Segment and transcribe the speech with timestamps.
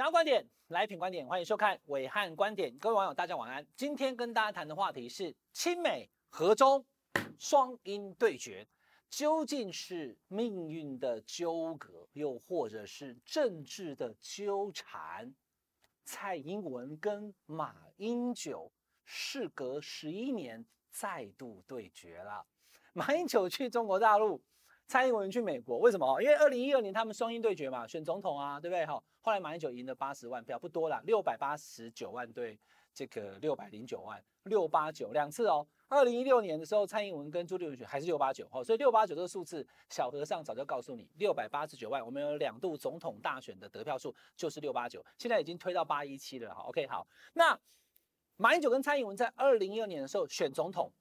[0.00, 2.74] 想要观点来品观点，欢迎收看伟汉观点。
[2.78, 3.66] 各位网友，大家晚安。
[3.76, 6.82] 今天跟大家谈的话题是亲美和中
[7.38, 8.66] 双英对决，
[9.10, 15.34] 究竟是命运的纠葛，又或者是政治的纠缠？
[16.06, 18.72] 蔡英文跟马英九
[19.04, 22.46] 事隔十一年再度对决了。
[22.94, 24.42] 马英九去中国大陆。
[24.90, 26.20] 蔡英文去美国，为什么？
[26.20, 28.84] 因为二零一二年他们双鹰对决嘛，选总统啊，对不对？
[28.84, 32.58] 哈，后来马英九赢了八十万票，不多啦，六百八十九万对
[32.92, 35.64] 这个六百零九万，六八九两次哦。
[35.86, 47.56] 二零一六年的时候，蔡英文跟朱立伦选还是六八九，哈，所以六八九这个数字，小和尚早就告诉你，六百八十九万，我们有两度总统大选的得票数就是六八九，现在已经推到八一七了，哈，OK，好，那
[48.36, 50.92] 马英九跟蔡英文在二零一二年的时候选总统。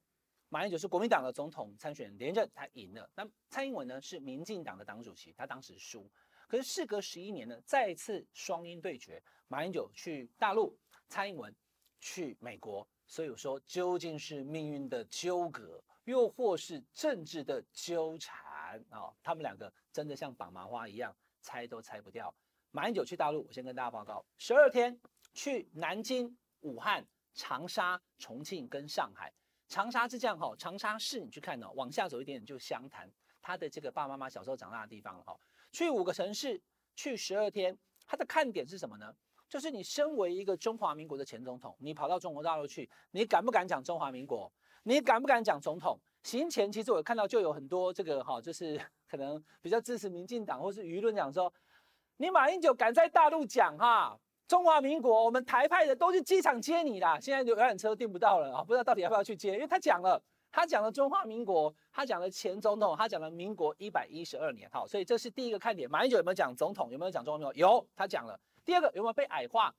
[0.49, 3.07] 马英九是国民党的总统参选连任，他赢了。
[3.15, 6.09] 那蔡英文呢是民进党的党主席，他当时输。
[6.47, 10.75] 可是事隔十一年呢，再次双鹰对决，马英九去大陆，
[11.07, 11.55] 蔡英文
[11.99, 12.87] 去美国。
[13.05, 19.15] 所以我说，究竟是命运的纠葛，又或是政治的纠缠啊、哦？
[19.21, 22.33] 他们两个真的像绑麻花一样，猜都猜不掉。
[22.71, 24.99] 马英九去大陆，我先跟大家报告，十二天
[25.33, 29.31] 去南京、武汉、长沙、重庆跟上海。
[29.69, 35.39] 长沙是这样哈，长沙市你去看哦，往下走一点点就湘潭，他的这个爸爸妈妈小时候长大的地方了哈。
[35.71, 36.59] 去五个城市，
[36.95, 39.13] 去十二天，它的看点是什么呢？
[39.47, 44.51] 就是你身为一个中华民国的前总统，你跑到中国大陆去，你敢不敢讲中华民国？
[44.81, 45.99] 你敢不敢讲总统？
[46.23, 51.53] 行前其实我看到就有很多这个哈，就是 可能比较支持民进党或是舆论讲说，
[52.17, 54.19] 你马英九敢在大陆讲哈？
[54.49, 57.19] 中华民国，我们台派的都去机场接你啦。
[57.19, 60.19] 现在游览车订不到了啊，不知道到底要不要去接，因为他讲了，
[60.51, 65.87] 他讲了中华民国，他讲了前总统，他讲了民国一百一十二年，好，所以这是第一个看点。
[65.87, 66.91] 马英九有没有讲总统？
[66.91, 67.53] 有没有讲中华民国？
[67.53, 68.39] 有，他讲了。
[68.65, 69.71] 第二个有没有被矮化？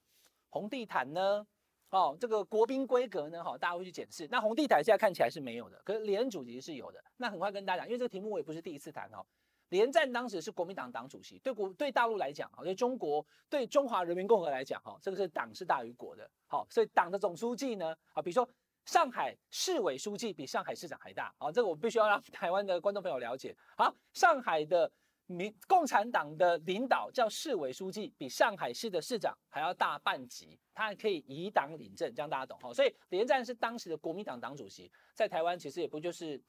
[0.50, 1.44] 红地毯呢？
[1.90, 3.42] 哦，这个国宾规格呢？
[3.42, 4.28] 好，大家会去检视。
[4.30, 7.02] 那红地毯现在看起来是没有的，可是连主席是有的。
[7.16, 9.26] 那很快跟大家讲，因为这个题目我也不是第一次谈哦。
[9.70, 18.48] 连战当时是国民党党主席，对国对大陆来讲，哈，对中国对中华人民共和国来讲，哈，这个是党是大于国的，好，所以党的总书记呢，啊，比如说
[18.84, 24.90] 上海市委书记比上海市长还大，好，这个我必须要让台湾的观众朋友了解，好，上海的
[25.26, 36.42] 民共产党的领导叫市委书记，比上海市的市长还要大半级，他还可以以党领政，这样大家懂，哈，所以连战是当时的国民党党主席，在台湾其实也不就是。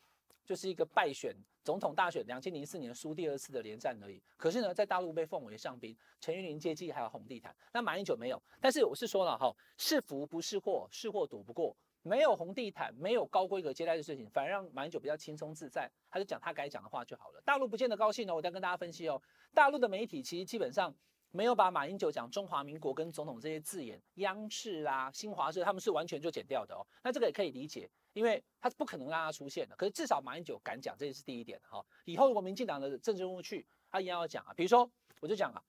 [0.46, 4.22] 就是一个败选总统大选，两千零四年输第二次的连战而已。
[4.38, 7.56] 可是呢，在大陆被奉为上宾，陈云林接机还有红地毯。
[7.72, 8.42] 那马英九没有。
[8.60, 11.76] 但是我是说了哈，是福不是祸，是祸躲不过。
[12.04, 17.40] 没有红地毯，没有高规格接待的事情，反而让马英九比较轻松自在，他就讲他该讲的话就好了。
[17.46, 19.22] 大陆不见得高兴哦，我再跟大家分析哦。
[19.54, 20.92] 大陆的媒体其实基本上
[21.30, 26.82] 没有把马英九讲中华民国跟总统这些字眼，央视啦、新华社他们是完全就剪掉的哦。
[27.04, 27.88] 那这个也可以理解。
[28.14, 31.84] 因为他是不可能让他出现的，可是至少马英九敢讲，这也是第一点哈。
[32.06, 34.54] 以后如果民进党的政治人物去，他一样要讲啊。
[34.54, 34.90] 比如说，
[35.20, 35.64] 我就讲啊，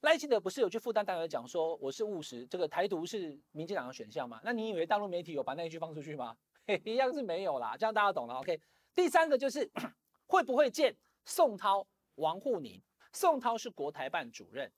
[0.00, 4.40] 赖清德不是有去复旦大学讲说我是务实，这个台独是民进党的选项吗？
[4.44, 6.36] 那你以为大陆媒体有把那一句放出去吗？
[6.84, 8.34] 一样是没有啦，这样大家懂了。
[8.34, 8.60] OK，
[8.94, 9.70] 第三个就是
[10.26, 12.82] 会不会见宋涛、王沪宁？
[13.12, 14.72] 宋涛是国台办主任，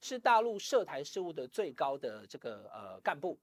[0.00, 3.38] 是大陆涉台事务的最高的这个呃干部。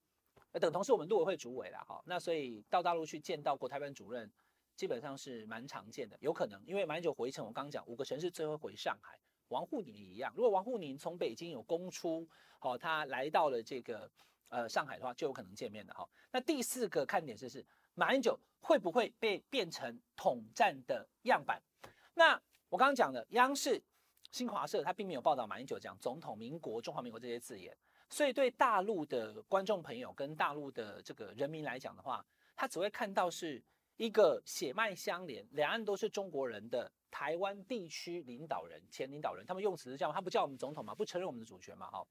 [0.51, 4.31] 呃，等同是我们陆委会主委了哈，那所以到大陆去见到国台办主任，
[4.75, 10.33] 基本上是蛮常见的，有可能因为马英九回程，我刚刚讲五个城市最后回上海，王沪宁也一样。
[10.35, 12.27] 如果王沪宁从北京有公出，
[12.57, 14.09] 好，他来到了这个
[14.47, 16.09] 呃上海的话，就有可能见面的哈。
[16.31, 21.61] 那第四个看点就是马英九会不会被变成统战的样板？
[22.15, 23.79] 那我刚刚讲的央视、
[24.31, 27.77] 新华社，他并没有报道马英九讲总统、民国、中华民国这些字眼。
[28.09, 32.25] 所以，对大陆的观众朋友跟大陆的这个人民来讲的话，
[32.55, 33.63] 他只会看到是
[33.97, 39.45] 一个血脉相连、两岸都是中国人的台湾地区领导人、前领导人。
[39.45, 42.05] 他们用词是这样，他不叫我们总统嘛，不承认我们的主权嘛，哈。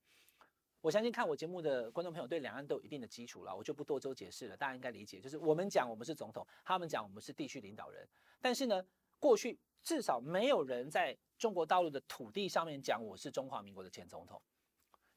[0.80, 4.56] 我相信看我节目的观众朋友对两岸都有一定的基础了，我就不多做解释了。
[4.56, 8.08] 大家应该理解，就是我们讲我们是总统，他们讲我们是地区领导人。
[8.40, 8.80] 但是呢，
[9.18, 14.40] 过去至少没有人在中国大陆的土地上面讲我是中华民国的前总统。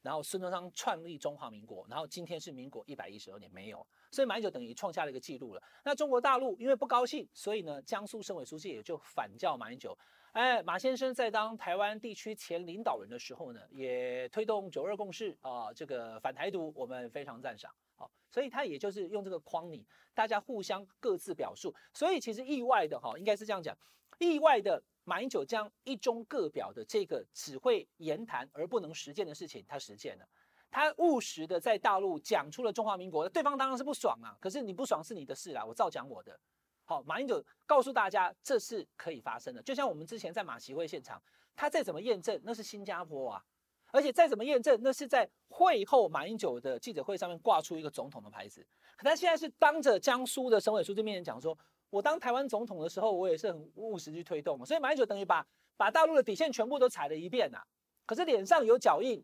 [0.02, 5.62] 然后孙中山创立中华民国，然后今天是民国一百一十二年，没有，所以马英九等于创下了一个记录了。
[5.84, 9.96] 那中国大陆因为不高兴，所以呢，江苏省委书记也就反叫马英九。
[10.32, 17.72] 哎，马先生在当台湾地区前领导人的时候呢，也推动九二共识啊，这个反台独，我们非常赞赏。
[17.94, 21.74] 好，所以他也就是用这个框你，大家互相各自表述。
[21.92, 23.76] 所以其实意外的哈，应该是这样讲，
[24.18, 24.82] 意外的。
[25.04, 30.28] 马英九将一中各表的这个只会言谈而不能实践的事情，他实践了。
[30.70, 34.36] 他务实的在大陆讲出了中华民国，对方当然是不爽啊。
[34.40, 36.38] 可是你不爽是你的事啦，我照讲我的。
[36.84, 39.62] 好，马英九告诉大家这是可以发生的。
[39.62, 41.22] 就像我们之前在马习会现场，
[41.54, 43.44] 他再怎么验证，那是新加坡啊，
[43.92, 48.66] 而且再怎么验证，那是在会后马英九的记者会上面挂出一个总统的牌子。
[48.96, 51.56] 可他现在是当着江苏的省委书记面前讲说，
[51.92, 54.64] 我当台湾总统的时候，我也是很务实去推动嘛。
[54.64, 55.46] 所以马英九等于把
[55.76, 57.66] 把大陆的底线全部都踩了一遍呐、啊。
[58.06, 59.22] 可是脸上有脚印。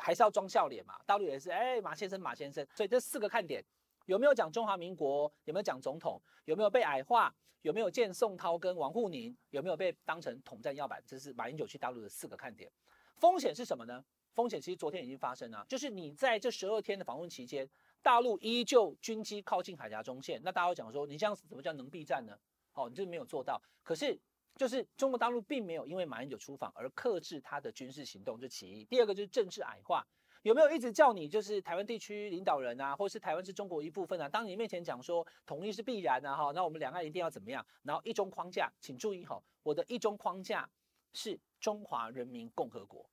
[0.00, 3.64] 还是要装笑脸嘛，大陆也是，哎，马先生，马先生，所以这四个看点，
[4.06, 5.32] 有没有讲中华民国？
[5.44, 6.22] 有没有讲总统？
[6.44, 7.34] 有没有被矮化？
[7.62, 9.36] 有没有见宋涛跟王沪宁？
[9.50, 11.02] 有没有被当成统战要板？
[11.04, 12.70] 这是马英九去大陆的四个看点。
[13.16, 14.04] 风险是什么呢？
[14.34, 17.68] 风险其实昨天已经发生了，就是你在这十二天的访问期间，
[18.02, 22.38] 大陆依旧军机靠近海峡中线，那大家会讲说，你这样子怎么叫能避战呢？
[22.74, 23.60] 哦，你这是没有做到。
[23.82, 24.18] 可是。
[24.56, 28.84] 就是中国大陆并没有因为马英九出访而克制他的军事行动，这其一。
[28.86, 30.04] 第二个就是政治矮化，
[30.42, 34.28] 有没有一直叫你就是台湾地区领导人啊，或是台湾是中国一部分啊？
[34.28, 37.64] 当你面前讲说统一是必然啊，哈，那我们两岸一定要怎么样？
[37.84, 40.68] 然后一中框架，请注意哈，我的一中框架
[41.12, 43.08] 是中华人民共和国。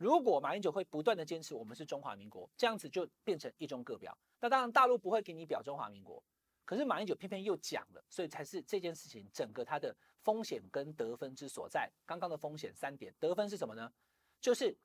[0.00, 4.16] 如果马英九会不断的坚持我们是中华民国，这样子就变成一中各表。
[4.40, 6.22] 那当然大陆不会给你表中华民国，
[6.64, 9.94] 可是马英九偏偏又讲了，所以才是这件事情整个他的。
[10.22, 13.90] 风险跟得分之所在，刚刚的风险三点，得分是什么呢？
[14.38, 14.76] 就是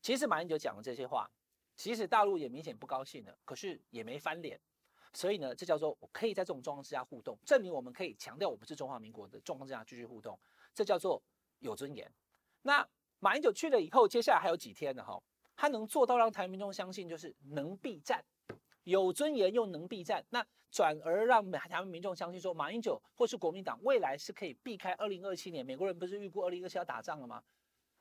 [0.00, 1.28] 其实马英九讲的这些话，
[1.74, 4.60] 其实大陆也明显不高兴了，可是也没翻脸，
[5.12, 10.38] 所以呢，这叫做我可以在这种状况之下互动，证明我们可以强调我们是中华民国的状况之下继续互动，
[10.72, 11.20] 这叫做
[11.58, 12.08] 有尊严。
[12.62, 12.88] 那
[13.20, 15.04] 马英九去了以后，接下来还有几天呢？
[15.04, 15.22] 哈，
[15.54, 18.24] 他能做到让台湾民众相信，就是能避战。
[18.84, 25.64] 有尊严又能避战，那转而让台湾民众相信说，马英九或是国民党未来是可以避开二零二七年。
[25.64, 27.42] 美国人不是预估二零二七要打仗了吗？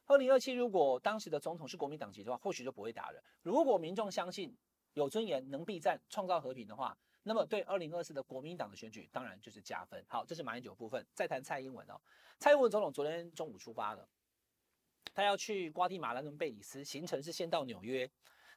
[0.05, 3.21] 二零二七如果当时的总统是国民党籍的话，或许就不会打了。
[3.43, 4.55] 如果民众相信
[4.93, 10.01] 有尊严能避战，创造和平的话，那么对二零二四的国民党的选举当然就是加分。
[10.07, 11.05] 好，这是马英九部分。
[11.13, 11.99] 再谈蔡英文哦，
[12.39, 14.07] 蔡英文总统昨天中午出发了，
[15.19, 18.09] 他要去瓜地马拉跟贝里斯，行程是先到纽约。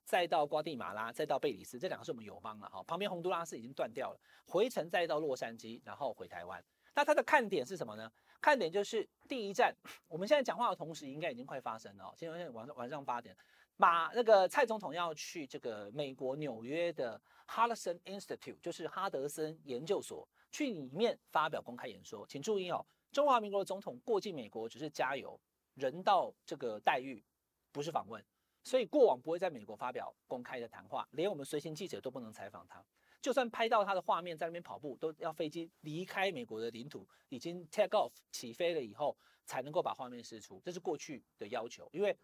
[0.04, 2.80] 再到瓜地马拉，再到贝里斯，这两个是我们友邦了哈。
[2.84, 6.64] 旁边洪都拉斯已经断掉了，回程再到洛杉矶，然后回台湾。
[6.94, 8.08] 那它的看点是什么呢？
[8.40, 9.74] 看点就是第一站，
[10.06, 12.14] 我们现在讲话的同时，应该已经快发生了。
[12.16, 13.36] 现在晚上晚上八点，
[13.76, 22.24] 马那个蔡总统要去这个美国纽约的 Hudson Institute，就是哈德森研究所，去里面发表公开演说。
[22.28, 25.40] 请注意哦，中华民国的总统过境美国只是加油，
[25.74, 27.24] 人道这个待遇，
[27.70, 28.24] 不是访问。
[28.64, 32.84] 所以过往不会在美国发表公开的谈话，连我们随行记者都不能采访他。
[33.20, 40.60] 就算拍到他的画面在那边跑步，都要飞机离开美国的领土，已经 take off 起飞了以后，才能够把画面释出。
[40.64, 42.16] 这是过去的要求，因为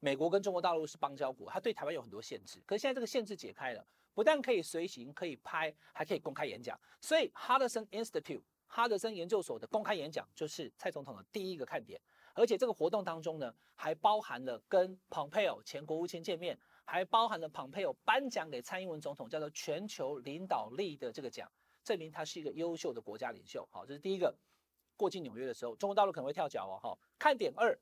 [0.00, 2.62] 美国跟中国大陆是邦交国，他对台湾有很多限制。
[2.66, 6.78] 可是现在这个限制解开了，不但可以随行，可以拍，还可以公开演讲。
[7.00, 12.00] 所以 Hudson Institute 哈德森研究所的公开演讲就是蔡总统的第一个看点。
[12.36, 21.50] 而且这个活动当中呢，还包含了跟蓬佩奥前国务卿见面，还包含了蓬佩奥颁奖给蔡英文总统叫做全球领导力的这个奖，
[21.82, 23.66] 证明他是一个优秀的国家领袖。
[23.72, 24.36] 好，这是第一个。
[24.98, 26.80] 过境纽约的时候，中国大陆可能会跳脚哦。
[26.82, 27.78] 哈，看点二，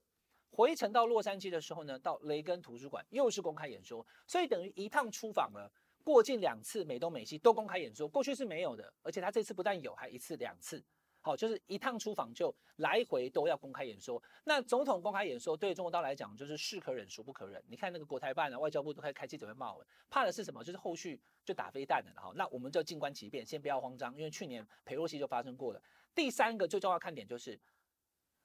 [0.50, 5.70] 回程到洛杉矶的时候呢，到雷根图书馆又是公开演说，所以等于一趟出访了，
[6.02, 8.92] 过境两次，美东美西都公开演说，过去是没有的。
[9.02, 10.82] 而且他这次不但有，还一次两次。
[11.24, 14.22] 好，就是一趟出访就来回都要公开演说。
[14.44, 17.64] 那总统公开演说对中国大陆来讲就是是可忍孰不可忍。
[17.66, 20.62] 你看那个国台办啊、外交部都开开记者会骂我，怕的是什么？
[20.62, 22.12] 就是后续就打飞弹了。
[22.14, 25.82] 哈，那我们就静观其变，先不要慌张，因为去年裴洛西就发生过了。
[26.14, 27.58] 第三个最重要看点就是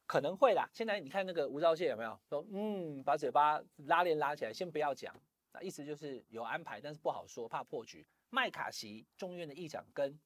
[0.05, 0.69] 可能会啦。
[0.71, 5.13] 现在你看那个吴钊燮有没有说嗯，把嘴巴拉链拉起来，先不要讲。
[5.51, 8.07] 那意思就是有安排，但是不好说，怕破局。
[8.29, 10.17] 麦卡锡众院的议长跟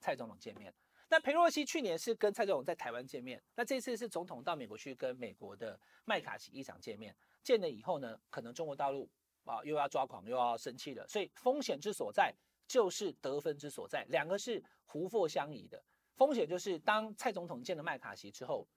[0.00, 0.72] 蔡总统见面。
[1.10, 9.08] 那裴洛西去年是跟蔡总统在台湾见面，那这次是总统到美国去跟美国的麦卡锡议长见面，见了以后呢，可能中国大陆
[9.44, 12.34] 啊又要抓狂又要生气了，所以风险之所在
[12.66, 15.82] 就是得分之所在，两个是互货相宜的。
[16.14, 18.68] 风险就是当蔡总统见了麦卡锡之后，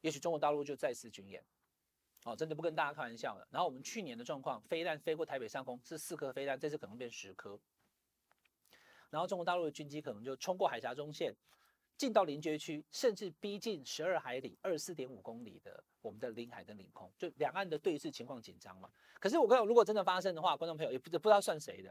[0.00, 1.44] 也许中国大陆就再次军演，
[2.24, 3.46] 哦，真的不跟大家开玩笑了。
[3.50, 7.60] 然后我们去年的状况，飞弹飞过台北上空是四颗飞弹，这次可能变十颗。
[9.10, 11.34] 然后中国大陆的军机可能就冲过海峡中线，
[11.96, 18.88] 进到临界区，甚至逼近十二海里（二十四点五公里）的我们的领海跟领空，就两岸的对峙情况紧张嘛。
[19.18, 21.90] 可是我跟，如果真的发生的话，观众朋友也不不知道算谁的，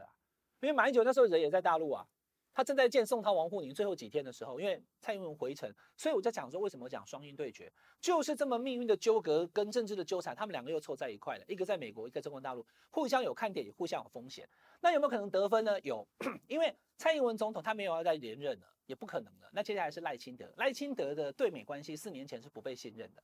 [0.60, 2.08] 因为马英九那时候人也在大陆啊，
[2.52, 14.48] 他正在见宋涛王沪宁最后几天的时候，因为蔡英文回程，所以我在讲说，为什么讲双鹰对决，就是这么命运的纠葛跟政治的纠缠，他们两个又凑在一块了，一个在美国，一个中国大陆，互相有看点，也互相有风险。
[14.80, 15.80] 那有没有可能得分呢？
[15.82, 16.06] 有，
[16.48, 19.48] 因为蔡英文总统他没有要再连任了，也不可能了。
[19.52, 23.22] 那接下来是赖清德，赖清德的对美关系四年前是不被信任的，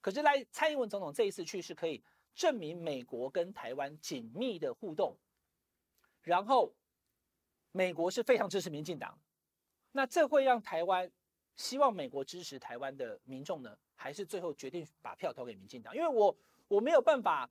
[0.00, 2.02] 可是赖蔡英文总统这一次去是可以
[2.34, 5.16] 证明美国跟台湾紧密的互动，
[6.22, 6.74] 然后。
[7.76, 9.18] 美国是非常支持民进党，
[9.92, 11.12] 那这会让台湾
[11.56, 15.94] 希望美国支持台湾的民众呢，还是最后决定把票投给民进党？
[15.94, 16.34] 因为我
[16.68, 17.46] 我没有办法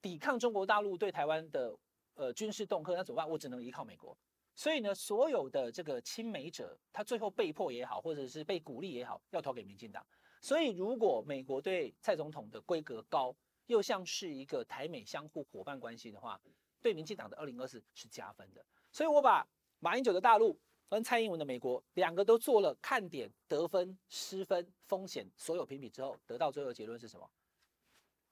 [0.00, 1.76] 抵抗中国大陆对台湾的
[2.14, 3.28] 呃军事恫吓，那怎么办？
[3.28, 4.16] 我只能依靠美国。
[4.54, 10.06] 所以呢，所有的这个亲美者，他最后被迫也好，或者是被鼓励也好，要投给民进党。
[10.40, 13.34] 所以如果美国对蔡总统的规格高，
[13.66, 16.40] 又像是一个台美相互伙伴关系的话，
[16.80, 18.64] 对民进党的二零二四是加分的。
[18.92, 19.44] 所以我把。
[19.84, 27.28] 马英九的大陆跟蔡英文的美国，两个都做了看点、得分、失分、风险所有评比之后，得到最后的结论是什么？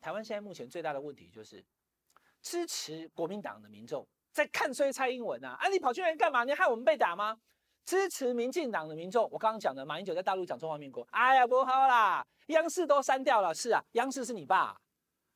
[0.00, 1.62] 台湾现在目前最大的问题就是，
[2.40, 5.58] 支持国民党的民众在看衰蔡英文啊！
[5.60, 6.42] 啊，你跑去那干嘛？
[6.42, 7.38] 你害我们被打吗？
[7.84, 13.52] 支持民进党的民众，我刚刚讲的马英九在大陆讲中华民国，哎呀，不好啦，央视都删掉了。
[13.52, 14.74] 是啊，央视是你爸，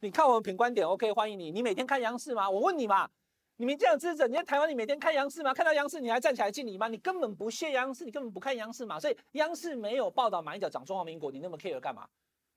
[0.01, 1.51] 你看我们品观点，OK，欢迎你。
[1.51, 2.49] 你每天看央视吗？
[2.49, 3.07] 我问你嘛。
[3.59, 5.55] 你们这样支持者，你在台湾，你每天看央视吗？
[5.55, 6.89] 看到央视，你还站起来敬礼吗？
[6.89, 9.01] 你根本不屑央视，你根本不看央视嘛。
[9.01, 12.07] 所以央视没有报道马英九讲中华民国，你那么 care 干嘛？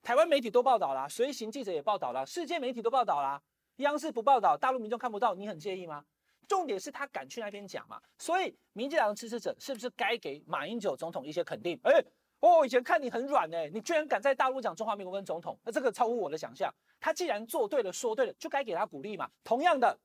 [0.01, 3.41] 台湾媒体都报道了，随行记者也报道了，世界媒体都报道了，
[3.77, 6.03] 央视不报道，大陆民众看不到，你很介意吗？
[6.49, 7.97] 重点是他敢去那边讲嘛。
[8.17, 11.79] 所以民进党的支持者是不是该给马英九总统一些肯定？
[11.83, 12.03] 哎，
[12.41, 16.69] 哦，以前看你很软哎，你居然敢在大陆讲中华民国跟总统，那这个超乎我的想象。
[16.99, 19.29] 他既然做对了，说对了，就该给他鼓励嘛。
[19.45, 19.97] 同样的。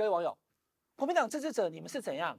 [0.00, 0.34] 各位网友，
[0.96, 2.34] 国民党支持者，你们是怎样？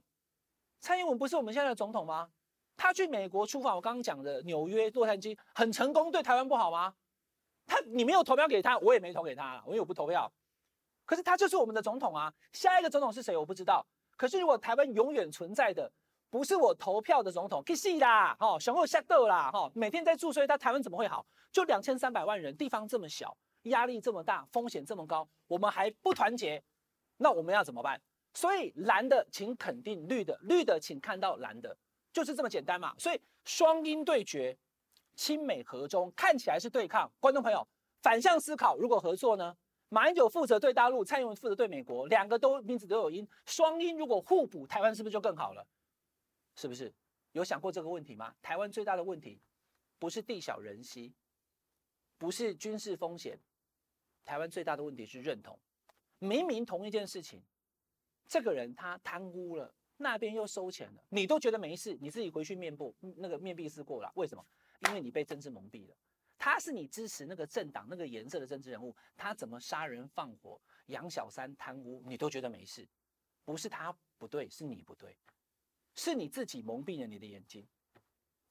[0.80, 2.28] 蔡英文不是我们现在的总统吗？
[2.76, 6.92] 他去美国出访，我刚刚讲的纽约、洛杉矶很成功，对台湾不好吗？
[7.68, 10.34] 他你没有投票给他，我也没投给他，我又不投票。
[11.06, 12.34] 可是他就是我们的总统啊！
[12.52, 13.38] 下一个总统是谁？
[13.38, 13.86] 我不知道。
[14.18, 15.88] 可是如果台湾永远存在的
[16.32, 18.36] 不是我投票的总统，去死啦！
[18.40, 19.52] 哦，雄厚下斗啦！
[19.52, 21.24] 哈，每天在助衰，他台湾怎么会好？
[21.52, 26.60] 就两千三百万人，地方这么小，压力这么大，风险这么高，我们还不团结？
[27.22, 28.02] 那我们要怎么办？
[28.34, 31.78] 所以蓝的请肯定绿的，绿的请看到蓝的，
[32.12, 32.96] 就是这么简单嘛。
[32.98, 34.58] 所以双鹰对决，
[35.16, 37.12] 亲美和中看起来是对抗。
[37.20, 37.68] 观众朋友
[38.02, 39.56] 反向思考，如果合作呢？
[39.90, 45.68] 马英九负责对大陆，蔡英文负责对美国，两个都名字都有鹰，双鹰如果互补，台湾是不是就更好了？
[46.56, 46.94] 是不是？
[47.34, 48.34] 有想过这个问题吗？
[48.42, 49.42] 台湾最大的问题
[50.00, 51.14] 不是地小人稀，
[52.18, 53.38] 不是军事风险，
[54.24, 55.60] 台湾最大的问题是认同。
[56.24, 57.42] 明明同一件事情，
[58.28, 64.46] 这个人他贪污了，那边又收钱了，你都觉得没事，你自己回去面部那个面壁思过了，为什么？
[64.88, 65.96] 因为你被政治蒙蔽了。
[66.38, 72.88] 他是你支持那个政党那个颜色的政治人物，他怎么杀人放火、养小三、贪污，你都觉得没事，
[73.44, 75.18] 不是他不对，是你不对，
[75.96, 77.68] 是你自己蒙蔽了你的眼睛，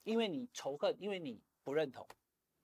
[0.02, 2.04] 因为你仇恨，因为你不认同，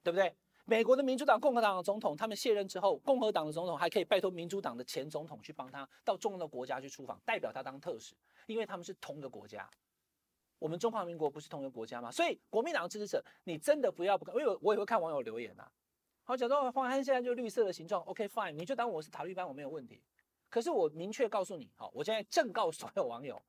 [0.02, 0.36] 对不对？
[0.68, 8.16] 美国的民主党、共和党的总统，他们卸任之后，共和党的总统还可以拜托民主党的前总统去帮他到重要的国家去出访，代表他当特使，
[8.48, 9.70] 因为他们是同一个国家。
[10.58, 12.10] 我们中华民国不是同一个国家吗？
[12.10, 15.70] 所以国民党支持者，你真的不要不看，因为我也会看网友留言、啊。
[16.24, 20.02] 好，假装黄安现在就绿色的形状，OK fine，你就当我是塔绿班，我没有问题。
[20.48, 23.40] 可是我明确告诉你，好，我现在正告所有网友，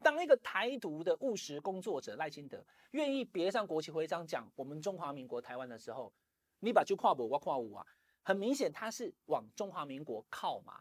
[0.00, 6.12] 当一个台独的务实工作者赖清德愿意别上国旗徽章讲我们中华民国台湾的时候。
[6.60, 7.86] 你把就跨不我跨五啊，
[8.22, 10.80] 很明显他是往中华民国靠嘛，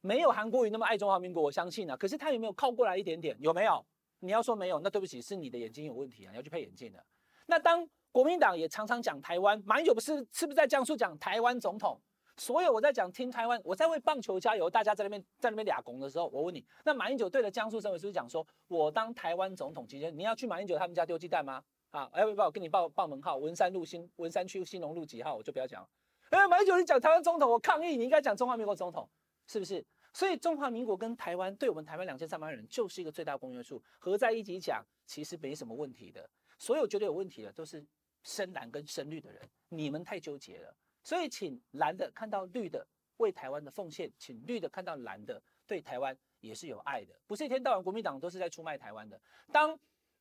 [0.00, 1.96] 没有韩国瑜那么爱中华民国，我相信啊。
[1.96, 3.36] 可是他有没有靠过来一点点？
[3.40, 3.84] 有没有？
[4.20, 7.04] 你要说没有，那对不起，是你的眼睛有问题啊，你要去配眼镜的。
[7.46, 12.00] 那当国民党也常常讲台湾，马英九不是是不是在江苏讲台湾总统？
[12.38, 21.62] 所有我在讲听台湾，我在为棒球加油，大家在那边在那边俩拱的时候，我问你，那马英九对着江苏省委是不是讲说，我当台湾总统期间，你要去马英九他们家丢鸡蛋吗？
[21.96, 25.88] 啊，哎，不，我跟你报报门号，文山路新文山区新隆路几号，我就不要讲了。
[26.28, 29.08] 哎，马英九，你讲台湾总统，我抗议，你应该讲中华民国总统，
[29.46, 29.82] 是不是？
[30.12, 36.28] 所以中华民国跟台湾，对我们台湾两千三百万人就是一个最大公约数，合在一起讲，其实没什么问题的。
[36.58, 37.82] 所有觉得有问题的，都是
[38.22, 40.74] 深蓝跟深绿的人，你们太纠结了。
[41.02, 42.86] 所以，请蓝的看到绿的
[43.18, 49.20] 为台湾的奉献，请绿的看到蓝的对台湾也是有爱的，不是一天到晚国民党都是在出卖台湾的。
[49.52, 49.78] 当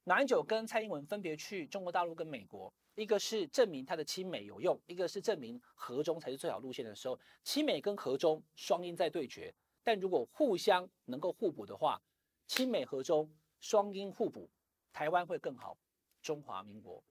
[0.07, 9.51] 马英九跟蔡英文分别去中国大陆跟美国，一个是证明他的亲美有用，一个是证明和中才是最好路线的时候，亲美跟和中双鹰在对决。
[9.83, 11.99] 但如果互相能够互补的话，
[12.45, 14.47] 亲美和中双鹰互补，
[14.93, 15.75] 台湾会更好，
[16.21, 17.03] 中华民国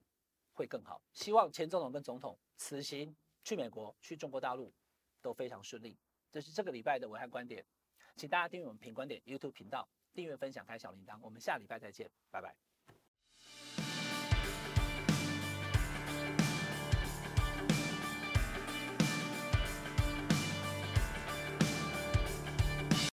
[0.53, 1.01] 会更好。
[1.11, 4.73] 希望前总统跟总统此行去美国、去中国大陆
[5.21, 5.97] 都非常顺利。
[6.31, 7.65] 这是这个礼拜的文汉观点，
[8.15, 11.19] 请大家订阅我们品观点 YouTube 频道，订阅、分享、开小铃铛。
[11.21, 12.55] 我们下礼拜再见，拜拜。